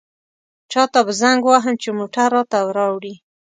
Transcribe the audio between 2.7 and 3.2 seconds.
راوړي.